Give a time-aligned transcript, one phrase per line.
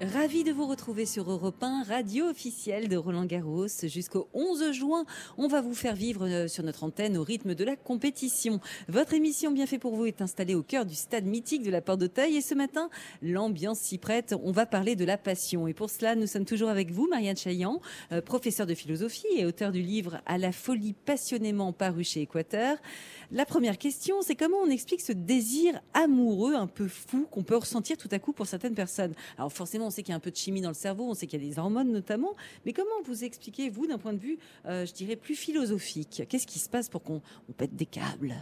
[0.00, 3.66] Ravi de vous retrouver sur Europe 1, radio officielle de Roland Garros.
[3.82, 5.04] Jusqu'au 11 juin,
[5.38, 8.60] on va vous faire vivre euh, sur notre antenne au rythme de la compétition.
[8.86, 11.80] Votre émission Bien fait pour vous est installée au cœur du stade mythique de la
[11.80, 12.90] Porte d'Auteuil et ce matin,
[13.22, 14.36] l'ambiance s'y prête.
[14.44, 15.66] On va parler de la passion.
[15.66, 17.80] Et pour cela, nous sommes toujours avec vous, Marianne Chaillan,
[18.12, 22.76] euh, professeure de philosophie et auteur du livre À la folie passionnément paru chez Équateur.
[23.32, 27.56] La première question, c'est comment on explique ce désir amoureux un peu fou qu'on peut
[27.56, 29.14] ressentir tout à coup pour certaines personnes?
[29.36, 31.14] Alors forcément, on sait qu'il y a un peu de chimie dans le cerveau, on
[31.14, 32.34] sait qu'il y a des hormones notamment,
[32.64, 36.22] mais comment vous expliquez, vous, d'un point de vue, euh, je dirais, plus philosophique?
[36.28, 37.20] Qu'est-ce qui se passe pour qu'on
[37.56, 38.34] pète des câbles?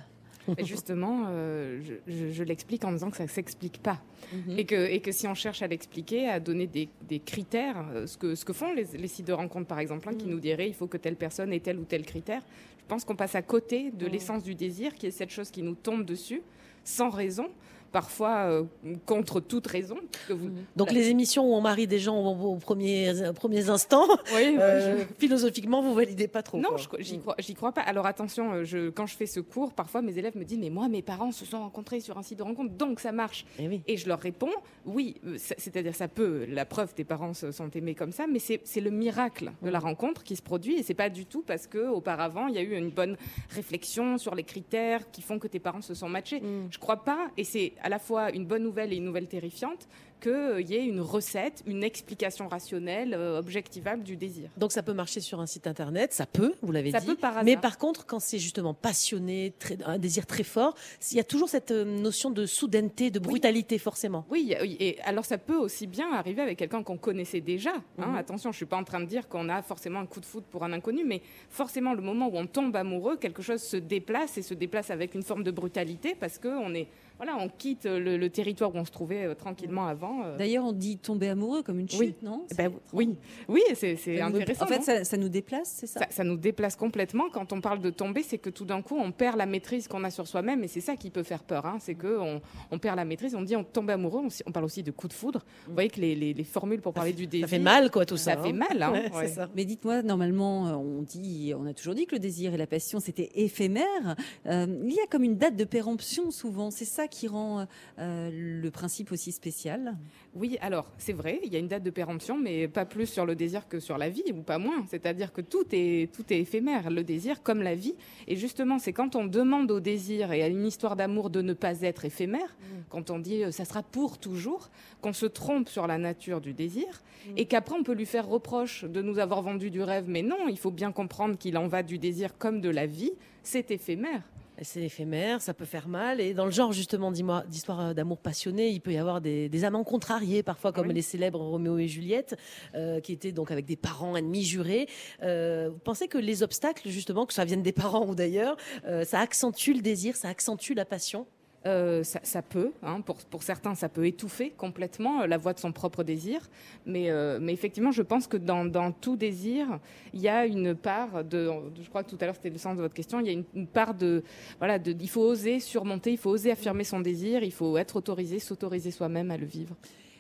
[0.59, 4.01] Et justement, euh, je, l'explique en disant que ça ne s'explique pas.
[4.33, 4.59] Mhm.
[4.59, 6.89] et, que, et que si on cherche à l'expliquer, à donner des,
[7.21, 10.27] critères, euh, ce que, ce que font les, sites de rencontres par exemple, hein, qui
[10.27, 10.33] Mhm.
[10.33, 12.43] nous diraient il faut que telle personne ait tel ou tel critère,
[12.79, 14.13] je pense qu'on passe à côté de Mhm.
[14.13, 16.43] l'essence du désir, qui est cette chose qui nous tombe dessus,
[16.85, 17.49] sans raison,
[17.93, 18.65] parfois euh,
[19.07, 19.97] contre toute raison.
[20.29, 23.69] que vous- Donc les émissions où on marie des gens aux, aux premiers, aux premiers
[23.69, 26.59] instants, Oui, euh, je- philosophiquement, vous validez pas trop.
[26.59, 27.83] Non, j'y crois, j'y crois pas.
[27.83, 30.71] Alors attention, euh, je, quand je fais ce cours, parfois mes élèves me disent mais
[30.71, 33.45] moi mes parents se sont rencontrés sur un site de rencontre, donc ça marche.
[33.59, 33.83] Eh oui.
[33.87, 34.51] Et je leur réponds
[34.85, 38.27] oui, euh, c'est- c'est-à-dire ça peut, la preuve tes parents se sont aimés comme ça,
[38.27, 41.27] mais c'est c'est le miracle de la rencontre qui se produit et c'est pas du
[41.27, 43.17] tout parce que auparavant il y a eu une bonne
[43.51, 46.41] réflexion sur les critères qui font que tes parents se sont matchés.
[46.41, 46.69] Mm.
[46.71, 49.89] Je crois pas, et c'est à la fois une bonne nouvelle et une nouvelle terrifiante,
[50.19, 54.49] qu'il y ait une recette, une explication rationnelle, euh, objectivable du désir.
[54.57, 57.07] Donc ça peut marcher sur un site internet, ça peut, vous l'avez Ça dit.
[57.07, 57.45] peut par hasard.
[57.45, 60.75] Mais par contre, quand c'est justement passionné, très- un désir très fort,
[61.11, 64.25] il y a toujours cette euh, notion de soudaineté, de brutalité forcément.
[64.31, 67.75] Oui, oui, et alors ça peut aussi bien arriver avec quelqu'un qu'on connaissait déjà.
[67.99, 68.07] hein.
[68.09, 68.15] Mhm.
[68.17, 70.47] Attention, je suis pas en train de dire qu'on a forcément un coup de foudre
[70.47, 74.39] pour un inconnu, mais forcément le moment où on tombe amoureux, quelque chose se déplace
[74.39, 76.89] et se déplace avec une forme de brutalité parce que on est,
[77.19, 80.25] voilà, on quitte le, le territoire où on se trouvait euh, tranquillement avant.
[80.25, 80.37] euh.
[80.37, 82.15] D'ailleurs, on dit tomber amoureux comme une chute, Oui.
[82.23, 83.17] non Eh ben, oui,
[83.49, 84.65] oui, c'est intéressant.
[84.65, 87.25] En fait, ça, ça nous déplace, c'est ça, ça, ça nous déplace complètement.
[87.33, 90.05] Quand on parle de tomber, c'est que tout d'un coup, on perd la maîtrise qu'on
[90.05, 91.67] a sur soi-même, et c'est ça qui peut faire peur.
[91.67, 91.79] hein.
[91.81, 92.41] C'est que on,
[92.71, 93.35] on perd la maîtrise.
[93.35, 94.23] On dit on tombe amoureux.
[94.47, 95.45] On, parle aussi de coup de foudre.
[95.67, 98.05] Vous voyez que les, les- les formules pour parler du désir, Ça fait mal, quoi,
[98.07, 98.35] tout ça.
[98.35, 98.53] ça fait hein.
[98.53, 98.83] mal.
[98.83, 98.93] hein.
[98.93, 99.29] Ouais, Ouais.
[99.29, 99.49] c'est ça.
[99.55, 102.67] Mais dites-moi, normalement, euh, on dit, on a toujours dit que le désir et la
[102.67, 104.17] passion c'était éphémère.
[104.47, 106.71] Euh, il y a comme une date de péremption souvent.
[106.71, 107.67] C'est ça qui rend
[107.99, 109.97] euh, le principe aussi spécial?
[110.35, 113.27] Oui, alors c'est vrai, il y a une date de péremption, mais pas plus sur
[113.27, 114.85] le désir que sur la vie, ou pas moins.
[114.89, 117.95] C'est-à-dire que tout est, tout est éphémère, le désir comme la vie.
[118.27, 121.53] Et justement, c'est quand on demande au désir et à une histoire d'amour de ne
[121.53, 122.57] pas être éphémère,
[122.89, 126.53] quand on dit euh, ça sera pour toujours, qu'on se trompe sur la nature du
[126.53, 127.03] désir,
[127.37, 130.05] et qu'après on peut lui faire reproche de nous avoir vendu du rêve.
[130.09, 133.13] Mais non, il faut bien comprendre qu'il en va du désir comme de la vie,
[133.43, 134.23] c'est éphémère.
[134.63, 136.21] C'est éphémère, ça peut faire mal.
[136.21, 139.49] Et dans le genre justement dis-moi, d'histoire euh, d'amour passionné, il peut y avoir des,
[139.49, 140.95] des amants contrariés, parfois comme Oui.
[140.95, 142.37] les célèbres Roméo et Juliette,
[142.75, 144.89] euh, qui étaient donc avec des parents ennemis jurés.
[145.23, 148.57] Euh, vous pensez que les obstacles, justement, que ça vienne des parents ou d'ailleurs,
[148.87, 151.27] euh, ça accentue le désir, ça accentue la passion?
[151.67, 155.73] Euh, ça, peut, hein, pour, certains, ça peut étouffer complètement euh, la voix de son
[155.73, 156.49] propre désir.
[156.85, 159.81] Mais, euh, effectivement, je pense que dans, tout désir,
[160.15, 161.51] il y a une part de.
[161.83, 163.19] Je crois que tout à l'heure, c'était le sens de votre question.
[163.19, 164.23] Il y a une, une part de.
[164.59, 167.97] Voilà, de, il faut oser surmonter, il faut oser affirmer son désir, il faut être
[167.97, 169.75] autorisé, s'autoriser soi-même à le vivre.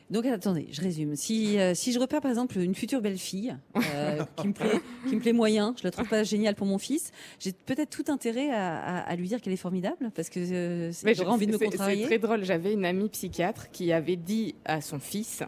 [0.08, 1.16] Donc attendez, je résume.
[1.16, 3.56] Si, euh, si je repère par exemple une future belle-fille
[3.94, 6.78] euh, qui, me plaît, qui me plaît moyen, je la trouve pas géniale pour mon
[6.78, 10.38] fils, j'ai peut-être tout intérêt à, à- à lui dire qu'elle est formidable parce que
[10.38, 12.02] euh, j'aurais envie de me contrarier.
[12.02, 12.44] C'est très drôle.
[12.44, 15.42] J'avais une amie psychiatre qui avait dit à son fils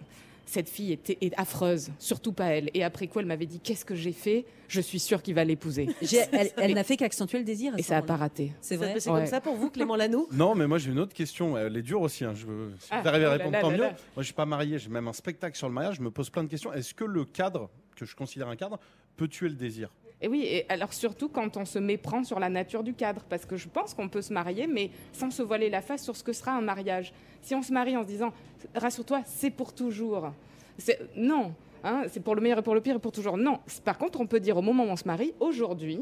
[0.51, 2.71] Cette fille était, est affreuse, surtout pas elle.
[2.73, 4.47] Et après quoi, elle m'avait dit Qu'est-ce que j'ai fait?
[4.67, 5.89] Je suis sûre qu'il va l'épouser.
[6.33, 7.75] Elle, elle n'a fait qu'accentuer le désir.
[7.77, 8.53] Et ça n'a pas raté.
[8.63, 8.95] C'est vrai?
[8.99, 9.19] C'est Ouais.
[9.21, 11.59] comme ça pour vous, Clément Lanoux Non, mais moi j'ai une autre question.
[11.59, 12.25] Elle est dure aussi.
[12.25, 12.33] hein.
[12.35, 12.47] Je.
[12.79, 13.83] Si Ah, vous arrivez à oh là répondre, là tant là mieux.
[13.83, 13.89] là.
[13.91, 14.79] Moi, je suis pas marié.
[14.79, 15.97] J'ai même un spectacle sur le mariage.
[15.97, 16.73] Je me pose plein de questions.
[16.73, 18.79] Est-ce que le cadre, que je considère un cadre,
[19.19, 19.91] peut tuer le désir?
[20.21, 23.45] Et oui, et alors surtout quand on se méprend sur la nature du cadre, parce
[23.47, 26.25] que je pense qu'on peut se marier, mais sans se voiler la face sur ce
[26.25, 27.13] que sera un mariage.
[27.43, 28.33] Si on se marie en se disant,
[28.75, 30.33] rassure-toi, c'est pour toujours.
[30.79, 31.53] C'est- Non,
[31.85, 33.37] hein, c'est pour le meilleur et pour le pire et pour toujours.
[33.37, 33.59] Non.
[33.85, 36.01] Par contre, on peut dire au moment où on se marie, aujourd'hui,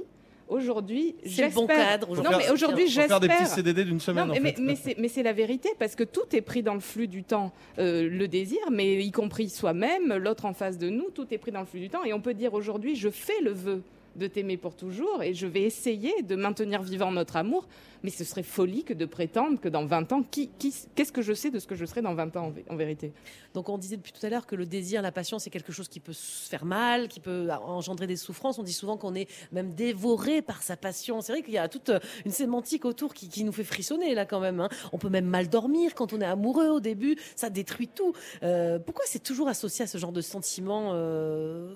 [0.49, 2.07] aujourd'hui, C'est le bon j'espère- cadre.
[2.09, 2.37] Non, aujourd'hui.
[2.47, 3.57] mais aujourd'hui, Faut faire des petits j'espère.
[3.57, 4.61] CDD d'une semaine Non, en mais, mais- fait.
[4.63, 7.25] mais c'est- mais c'est la vérité, parce que tout est pris dans le flux du
[7.25, 7.53] temps.
[7.79, 11.51] Euh, le désir, mais y compris soi-même, l'autre en face de nous, tout est pris
[11.53, 12.05] dans le flux du temps.
[12.05, 13.83] Et on peut dire aujourd'hui, je fais le vœu
[14.17, 17.67] de t'aimer pour toujours et je vais essayer de maintenir vivant notre amour.
[18.03, 21.23] Mais ce serait folie que de prétendre que dans 20 ans, qui, qui- qu'est-ce que
[21.23, 23.13] je sais de ce que je serai dans 20 ans en, vé- en vérité?
[23.55, 25.89] Donc on disait depuis tout à l'heure que le désir, la passion, c'est quelque chose
[25.89, 28.59] qui peut se faire mal, qui peut engendrer des souffrances.
[28.59, 31.21] On dit souvent qu'on est même dévoré par sa passion.
[31.21, 31.91] C'est vrai qu'il y a toute
[32.25, 34.61] une sémantique autour qui, qui nous fait frissonner là quand même.
[34.61, 34.69] hein.
[34.93, 37.17] On peut même mal dormir quand on est amoureux au début.
[37.35, 38.13] Ça détruit tout.
[38.43, 41.75] Euh, pourquoi c'est toujours associé à ce genre de sentiment euh,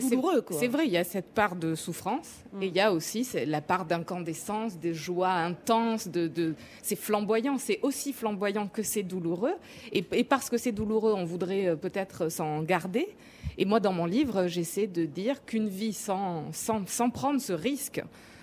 [0.00, 0.56] douloureux quoi?
[0.58, 2.62] C'est vrai, il y a cette part de souffrance Mm.
[2.62, 6.54] et il y a aussi la part d'incandescence, des joies intenses, de, de...
[6.82, 9.54] c'est flamboyant, c'est aussi flamboyant que c'est douloureux.
[9.92, 13.08] Et, et parce que c'est douloureux, on voudrait euh, peut-être s'en garder.
[13.58, 17.52] Et moi, dans mon livre, j'essaie de dire qu'une vie sans, sans, sans prendre ce
[17.52, 18.02] risque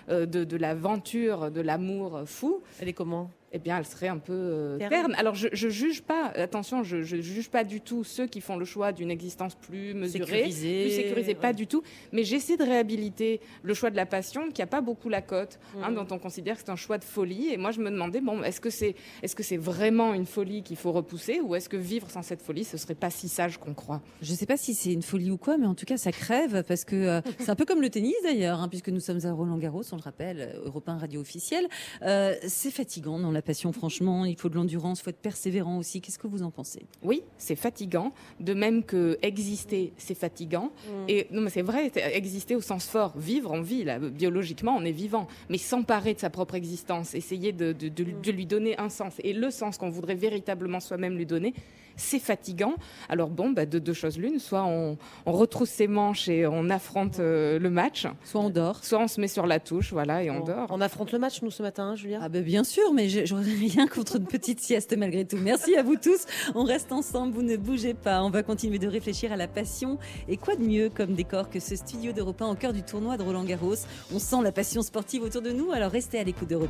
[0.10, 3.30] euh, de, de l'aventure, de l'amour fou, Elle est comment?
[3.54, 4.90] Eh bien, elle serait un peu euh, Terne.
[4.90, 5.16] terne.
[5.18, 8.56] Alors, je, je juge pas, attention, je, je juge pas du tout ceux qui font
[8.58, 11.84] le choix d'une existence plus mesurée, Sécurisée, plus sécurisée, pas du tout.
[12.12, 15.60] Mais j'essaie de réhabiliter le choix de la passion, qui a pas beaucoup la cote,
[15.82, 15.96] hein, Mhm.
[15.96, 17.50] dont on considère que c'est un choix de folie.
[17.52, 20.64] Et moi, je me demandais, bon, est-ce que c'est, est-ce que c'est vraiment une folie
[20.64, 23.58] qu'il faut repousser, ou est-ce que vivre sans cette folie, ce serait pas si sage
[23.58, 24.02] qu'on croit?
[24.22, 26.12] Je ne sais pas si c'est une folie ou quoi, mais en tout cas, ça
[26.12, 29.20] crève parce que euh, c'est un peu comme le tennis d'ailleurs, hein, puisque nous sommes
[29.26, 31.68] à Roland Garros, on le rappelle, euh, Europe 1 radio officielle.
[32.04, 34.26] Euh, c'est fatigant dans la passion, franchement.
[34.26, 36.02] Il faut de l'endurance, il faut être persévérant aussi.
[36.02, 36.82] Qu'est-ce que vous en pensez?
[37.04, 40.72] Oui, c'est fatigant, de même que exister, c'est fatigant.
[41.08, 44.84] Et non, mais c'est vrai, exister au sens fort, vivre, on vit, là, biologiquement, on
[44.86, 45.28] est vivant.
[45.50, 48.90] Mais s'emparer de sa propre existence, essayer de, de- de lui- de lui donner un
[48.90, 51.54] sens, et le sens qu'on voudrait véritablement soi-même lui donner,
[52.02, 52.74] c'est fatigant.
[53.10, 56.70] Alors bon, bah, de deux choses l'une, soit on, on retrousse ses manches et on
[56.70, 58.84] affronte euh, le match, Soit on dort.
[58.84, 60.68] soit on se met sur la touche, voilà, et on dort.
[60.70, 62.20] On affronte le match nous ce matin, hein, Julia.
[62.22, 65.38] Ah ben bien sûr, mais j'aurais rien contre une petite sieste malgré tout.
[65.38, 66.26] Merci à vous tous.
[66.56, 68.24] On reste ensemble, vous ne bougez pas.
[68.24, 69.98] On va continuer de réfléchir à la passion.
[70.28, 73.18] Et quoi de mieux comme décor que ce studio d'Europe 1 au cœur du tournoi
[73.18, 73.76] de Roland Garros?
[74.14, 76.70] On sent la passion sportive autour de nous, alors restez à l'écoute d'Europe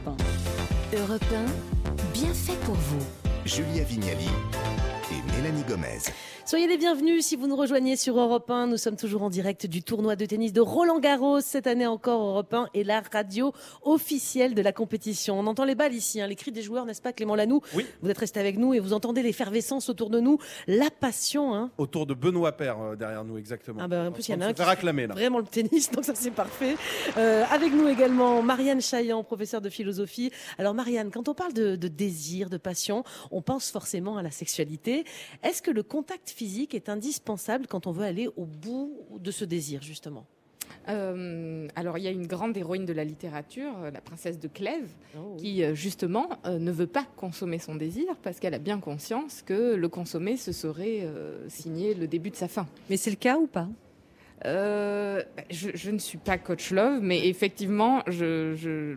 [0.94, 0.98] 1.
[0.98, 3.00] Europe 1, bien fait pour vous.
[3.46, 4.28] Julia Vignali
[5.42, 6.12] Mélanie Gomez.
[6.52, 8.68] Soyez les bienvenus si vous nous rejoignez sur Europe 1.
[8.68, 11.40] Nous sommes toujours en direct du tournoi de tennis de Roland Garros.
[11.40, 13.54] Cette année encore, Europe 1 est la radio
[13.84, 15.40] officielle de la compétition.
[15.40, 17.86] On entend les balles ici, hein, les cris des joueurs, n'est-ce pas Clément Lanoux Oui.
[18.02, 21.56] Vous êtes resté avec nous et vous entendez l'effervescence autour de nous, la passion.
[21.56, 21.72] Hein.
[21.78, 23.80] Autour de Benoît Père euh, derrière nous, exactement.
[23.82, 25.14] Ah bah, en plus, il y en a un qui acclamer là.
[25.14, 26.76] Vraiment le tennis, donc ça c'est parfait.
[27.16, 30.32] Euh, avec nous également Marianne Chaillan, professeure de philosophie.
[30.58, 34.32] Alors Marianne, quand on parle de, de désir, de passion, on pense forcément à la
[34.32, 35.06] sexualité.
[35.44, 39.46] Est-ce que le contact physique est indispensable quand on veut aller au bout de ce
[39.46, 40.26] désir, justement?
[40.90, 44.48] Euh, alors, il y a une grande héroïne de la littérature, euh, la princesse de
[44.48, 48.60] Clèves, Oh, qui euh, justement euh, ne veut pas consommer son désir parce qu'elle a
[48.60, 52.66] bien conscience que le consommer, ce serait euh, signer le début de sa fin.
[52.90, 53.68] Mais c'est le cas ou pas?
[54.44, 58.96] Je, je ne suis pas coach love, mais effectivement, je, je-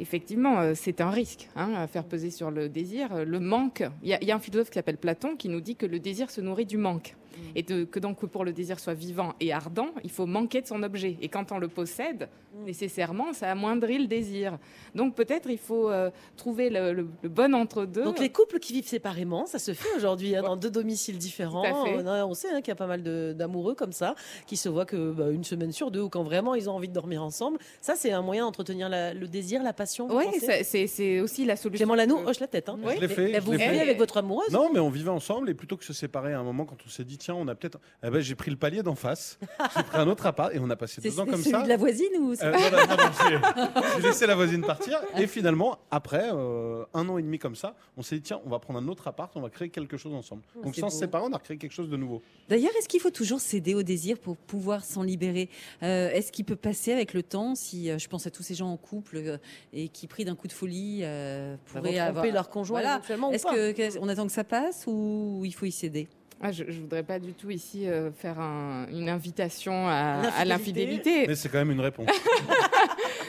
[0.00, 3.12] effectivement, euh, c'est un risque hein, à faire peser sur le désir.
[3.14, 3.82] Euh, Le manque.
[4.02, 5.98] Il y, il y a un philosophe qui s'appelle Platon qui nous dit que le
[5.98, 7.14] désir se nourrit du manque.
[7.54, 10.66] Et de- que donc pour le désir soit vivant et ardent, il faut manquer de
[10.66, 11.16] son objet.
[11.20, 12.28] Et quand on le possède,
[12.64, 14.58] nécessairement, ça amoindrit le désir.
[14.94, 18.04] Donc peut-être il faut euh, trouver le, le- le bon entre-deux.
[18.04, 21.62] Donc les couples qui vivent séparément, ça se fait aujourd'hui hein, dans deux domiciles différents.
[21.62, 21.96] Tout à fait.
[22.02, 24.14] On, a- on sait hein, qu'il y a pas mal de- d'amoureux comme ça
[24.46, 26.88] qui se voient que bah, une semaine sur deux ou quand vraiment ils ont envie
[26.88, 27.58] de dormir ensemble.
[27.80, 30.08] Ça c'est un moyen d'entretenir le désir, la passion.
[30.10, 31.84] Oui, c'est aussi la solution.
[31.86, 32.68] Clément Lanoux que- hoche la tête.
[32.68, 32.78] Hein.
[32.82, 32.94] Oui.
[32.96, 33.26] Je l'ai fait.
[33.32, 35.84] Mais je vous vivez avec votre amoureuse Non, mais on vivait ensemble et plutôt que
[35.84, 37.78] se séparer à un moment quand on s'est dit tiens, on a peut-être.
[38.04, 39.38] Eh ben, j'ai pris le palier d'en face,
[39.76, 41.62] j'ai pris un autre appart et on a passé deux ans c'est comme celui ça.
[41.62, 45.26] de la voisine ou Euh, voilà, non, non, c'est- j'ai laissé la voisine partir et
[45.26, 48.58] finalement, après euh, un an et demi comme ça, on s'est dit tiens, on va
[48.58, 50.42] prendre un autre appart, on va créer quelque chose ensemble.
[50.62, 50.92] Donc c'est sans beau.
[50.92, 52.22] se séparer, on a créé quelque chose de nouveau.
[52.48, 55.48] D'ailleurs, est-ce qu'il faut toujours céder au désir pour pouvoir s'en libérer?
[55.82, 58.54] Euh, Est-ce qu'il peut passer avec le temps Si euh, je pense à tous ces
[58.54, 59.38] gens en couple euh,
[59.72, 62.24] et qui, pris d'un coup de folie, euh, vont pourraient avoir.
[62.26, 62.96] leur conjoint Voilà.
[62.96, 65.72] éventuellement ou Est-ce pas que qu'est-ce- on attend que ça passe ou il faut y
[65.72, 66.06] céder?
[66.40, 70.36] Ah, je ne voudrais pas du tout ici euh, faire un- une invitation à, L'infidélité.
[70.40, 71.26] à l'infidélité.
[71.28, 72.08] Mais c'est quand même une réponse.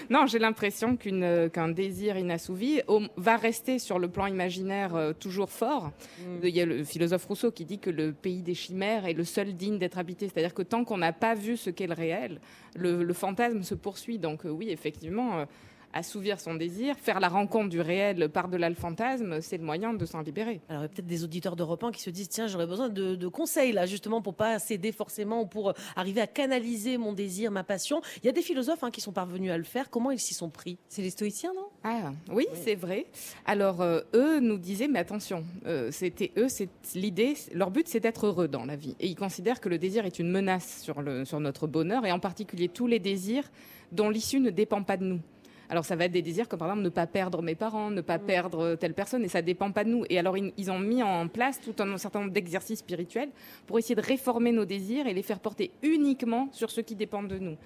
[0.10, 5.12] Non, j'ai l'impression euh, qu'un désir inassouvi au- va rester sur le plan imaginaire euh,
[5.12, 5.92] toujours fort.
[6.20, 6.24] Mm.
[6.46, 9.26] Il y a le philosophe Rousseau qui dit que le pays des chimères est le
[9.26, 10.30] seul digne d'être habité.
[10.30, 12.40] C'est-à-dire que tant qu'on n'a pas vu ce qu'est le réel,
[12.78, 14.18] le, le fantasme se poursuit.
[14.18, 15.46] Donc euh, oui, effectivement, euh,
[15.94, 20.06] assouvir son désir, faire la rencontre du réel par-delà le fantasme, c'est le moyen de
[20.06, 20.62] s'en libérer.
[20.70, 22.90] Alors, il y a peut-être des auditeurs d'Europe 1 qui se disent tiens, j'aurais besoin
[22.90, 27.14] de, de conseils là, justement, pour pas céder forcément ou pour arriver à canaliser mon
[27.14, 28.02] désir, ma passion.
[28.18, 29.90] Il y a des philosophes hein, qui sont parvenus à le faire.
[29.90, 30.78] Comment ils s'y sont pris?
[30.90, 31.68] C'est les stoïciens, non?
[31.84, 33.06] Ah oui, c'est vrai.
[33.46, 38.00] Alors euh, eux nous disaient mais attention, euh, c'était eux, c'est l'idée, leur but c'est
[38.00, 41.02] d'être heureux dans la vie et ils considèrent que le désir est une menace sur
[41.02, 43.50] le sur notre bonheur et en particulier tous les désirs
[43.92, 45.22] dont l'issue ne dépend pas de nous.
[45.70, 48.02] Alors ça va être des désirs comme par exemple ne pas perdre mes parents, ne
[48.02, 50.06] pas perdre telle personne et ça dépend pas de nous.
[50.10, 53.30] Et alors ils, ont mis en place tout un certain nombre d'exercices spirituels
[53.66, 57.28] pour essayer de réformer nos désirs et les faire porter uniquement sur ceux qui dépendent
[57.28, 57.58] de nous.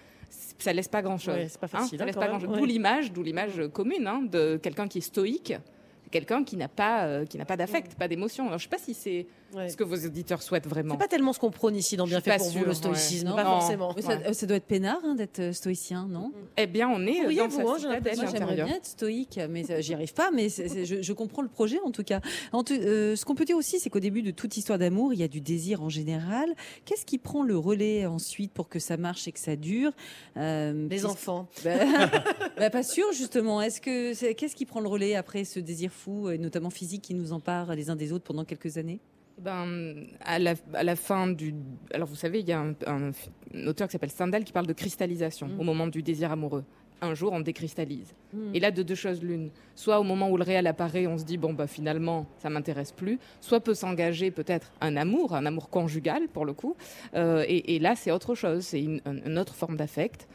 [0.58, 1.36] Ça laisse pas grand chose.
[1.36, 2.53] Ouais, c'est pas facile, ça hein, laisse quand pas même, grand-chose.
[2.53, 2.60] ouais.
[2.60, 5.53] D'où l'image, d'où l'image euh, commune hein, de quelqu'un qui est stoïque,
[6.10, 8.48] quelqu'un qui n'a pas euh, qui n'a pas d'affect, pas d'émotion.
[8.48, 9.70] Alors je sais pas si c'est Ouais.
[9.70, 10.93] ce que vos auditeurs souhaitent vraiment.
[10.96, 12.65] C'est pas tellement ce qu'on prône ici dans Je suis Bien fait pas pour vous,
[12.65, 13.27] le stoïcisme.
[13.27, 13.36] Non.
[13.36, 13.60] Pas Non.
[13.60, 13.93] forcément.
[13.96, 16.31] Mais ça, euh, ça doit être peinard hein, d'être euh, stoïcien, non?
[16.58, 17.65] Eh bien, on est Oui, dans vous, sa hein.
[17.65, 20.31] Moi, j'aimerais bien être stoïque, mais euh, j'y arrive pas.
[20.31, 22.22] Mais je, je comprends le projet en tout cas.
[22.51, 25.13] En tout- euh, ce qu'on peut dire aussi, c'est qu'au début de toute histoire d'amour,
[25.13, 26.50] il y a du désir en général.
[26.86, 29.91] Qu'est-ce qui prend le relais ensuite pour que ça marche et que ça dure?
[30.38, 31.48] Euh, Les qu'est-ce- enfants.
[31.63, 31.72] Bah,
[32.58, 33.62] bah, pas sûr justement.
[33.62, 37.13] Est-ce que qu'est-ce qui prend le relais après ce désir fou, et notamment physique, qui
[37.13, 39.00] nous empare les uns des autres pendant quelques années?
[39.44, 41.54] Ben, à, la, à la fin du.
[41.94, 43.12] Alors, vous savez, il y a un, un-
[43.56, 45.60] un auteur qui s'appelle Stendhal qui parle de cristallisation Mm.
[45.60, 46.64] au moment du désir amoureux.
[47.04, 48.14] Un jour, on décristallise.
[48.34, 48.38] Mm.
[48.56, 49.50] Et là, de deux choses l'une.
[49.74, 52.92] Soit au moment où le réel apparaît, on se dit, bon, bah, finalement, ça m'intéresse
[52.92, 53.18] plus.
[53.40, 56.76] Soit peut s'engager peut-être un amour, un amour conjugal, pour le coup.
[57.16, 58.62] Euh, et, et là, c'est autre chose.
[58.64, 60.28] C'est une, un- une autre forme d'affect,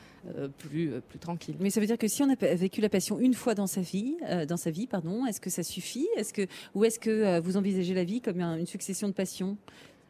[0.59, 1.57] plus, euh, plus tranquille.
[1.61, 3.81] Mais ça veut dire que si on a vécu la passion une fois dans sa
[3.81, 6.07] vie, euh, dans sa vie, pardon, est-ce que ça suffit?
[6.17, 9.13] Est-ce que ou est-ce que euh, vous envisagez la vie comme un- une succession de
[9.13, 9.57] passions?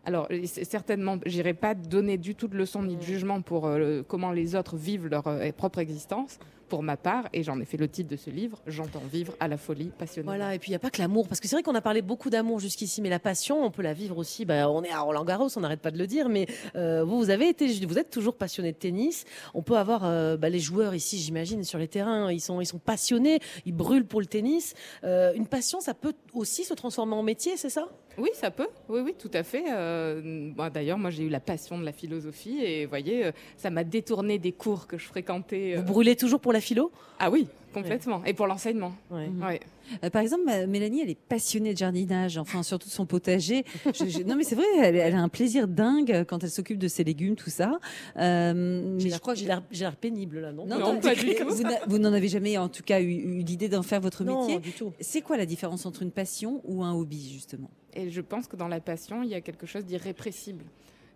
[0.05, 2.87] Alors, euh, certainement, j'irai pas donner du tout de leçons Mm.
[2.87, 6.39] ni de jugement pour euh, comment les autres vivent leur euh, propre existence.
[6.69, 9.47] Pour ma part, et j'en ai fait le titre de ce livre, j'entends vivre à
[9.47, 10.27] la folie passionnée.
[10.27, 11.81] Voilà, et puis il n'y a pas que l'amour, parce que c'est vrai qu'on a
[11.81, 14.45] parlé beaucoup d'amour jusqu'ici, mais la passion, on peut la vivre aussi.
[14.45, 17.19] Bah, on est à Roland Garros, on n'arrête pas de le dire, mais euh, vous,
[17.19, 19.25] vous avez été, vous êtes toujours passionné de tennis.
[19.55, 22.67] On peut avoir euh, bah, les joueurs ici, j'imagine, sur les terrains, ils sont, ils
[22.67, 24.75] sont passionnés, ils brûlent pour le tennis.
[25.05, 27.89] Euh, une passion, ça peut aussi se transformer en métier, c'est ça?
[28.19, 28.69] Oui, ça peut.
[28.89, 29.65] Oui, oui, tout à fait.
[29.71, 30.21] Euh,
[30.57, 33.71] moi, D'ailleurs, moi, j'ai eu la passion de la philosophie et vous voyez, euh, ça
[33.71, 35.75] m'a détourné des cours que je fréquentais.
[35.75, 35.81] euh.
[35.81, 36.91] Vous brûlez toujours pour la philo?
[37.19, 37.47] Ah oui,
[37.83, 38.25] complètement.
[38.25, 38.93] Et pour l'enseignement.
[39.11, 39.29] Ouais.
[39.29, 39.43] Mhm.
[39.43, 39.61] Ouais.
[40.05, 43.65] Euh, Par exemple, Mélanie, elle est passionnée de jardinage, enfin surtout de son potager.
[43.87, 46.79] Je- je- non, mais c'est vrai, elle, elle a un plaisir dingue quand elle s'occupe
[46.79, 47.79] de ses légumes, tout ça.
[48.17, 51.45] Euh, mais je crois que j'ai l'air pénible là, non Non, Non, pas du tout.
[51.87, 54.59] Vous n'en avez jamais, en tout cas, eu, eu l'idée d'en faire votre Non, métier.
[54.61, 54.93] du tout.
[55.01, 57.71] C'est quoi la différence entre une passion ou un hobby, justement?
[57.95, 60.65] Et je pense que dans la passion, il y a quelque chose d'irrépressible.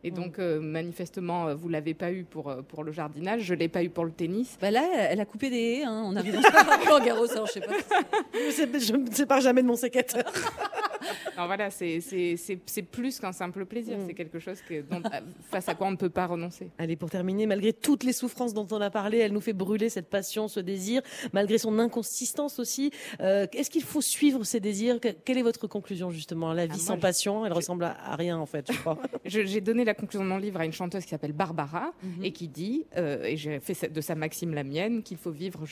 [0.02, 0.07] Mm.
[0.07, 3.54] Et donc, euh, manifestement, euh, vous l'avez pas eu pour, euh, pour le jardinage, je
[3.54, 4.57] l'ai pas eu pour le tennis.
[4.61, 7.30] bah Là, elle a coupé des haies hein, en arrivant sur Roland Garros.
[7.33, 7.73] alors je sais pas.
[8.33, 10.25] Je sais- Je ne me sépare jamais de mon sécateur.
[11.35, 14.02] Alors voilà, c'est plus qu'un simple plaisir, Mm.
[14.07, 16.69] c'est quelque chose que, dont- euh, face à quoi on ne peut pas renoncer.
[16.79, 19.88] Allez, pour terminer, malgré toutes les souffrances dont on a parlé, elle nous fait brûler
[19.88, 21.02] cette passion, ce désir,
[21.33, 22.90] malgré son inconsistance aussi.
[23.21, 25.00] Euh, Est-ce qu'il faut suivre ces désirs?
[25.00, 26.52] Que- Quelle est votre conclusion justement?
[26.52, 28.79] La vie Ah, moi, sans je- passion, elle ressemble à, à rien en fait, je
[28.79, 28.99] crois.
[29.25, 32.25] J'ai donné la conclusion de mon livre à une chanteuse qui s'appelle Barbara Mhm.
[32.25, 35.64] et qui dit, euh, et j'ai fait de sa maxime la mienne, qu'il faut vivre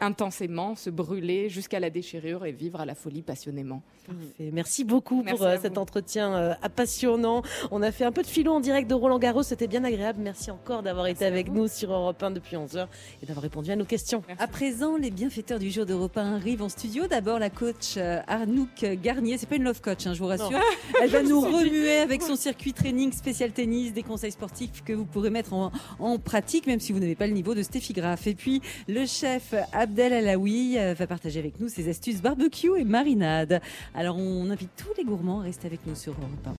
[0.00, 3.82] intensément, se brûler jusqu'à la déchirure et vivre à la folie passionnément.
[4.06, 4.50] Parfait.
[4.52, 7.42] Merci beaucoup Merci pour euh, cet entretien euh, passionnant.
[7.70, 10.20] On a fait un peu de philo en direct de Roland Garros, c'était bien agréable.
[10.22, 11.54] Merci encore d'avoir été avec vous.
[11.54, 12.88] nous sur Europe 1 depuis 11 heures
[13.22, 14.22] et d'avoir répondu à nos questions.
[14.26, 14.42] Merci.
[14.42, 17.06] À présent, les bienfaiteurs du jour d'Europe 1 arrivent en studio.
[17.06, 19.38] D'abord, la coach euh, Arnouk Garnier.
[19.38, 20.60] C'est pas une love coach, hein, je vous rassure.
[21.02, 25.04] Elle va nous remuer avec son circuit training spécial tennis, des conseils sportifs que vous
[25.04, 28.26] pourrez mettre en, en pratique, même si vous n'avez pas le niveau de Steffi Graf.
[28.26, 32.84] Et puis, le chef Abdel Alaoui euh, va partager avec nous ses astuces barbecue et
[32.84, 33.60] marinade.
[33.94, 36.56] Alors, on invite tous les gourmands à rester avec nous sur Europe 1.